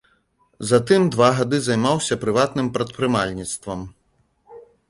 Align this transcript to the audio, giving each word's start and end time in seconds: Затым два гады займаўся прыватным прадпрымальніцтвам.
Затым 0.69 1.01
два 1.15 1.27
гады 1.41 1.59
займаўся 1.67 2.19
прыватным 2.25 2.73
прадпрымальніцтвам. 2.79 3.79